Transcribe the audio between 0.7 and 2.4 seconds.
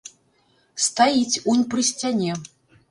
Стаіць, унь пры сцяне.